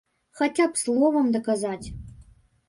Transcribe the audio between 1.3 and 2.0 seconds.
даказаць!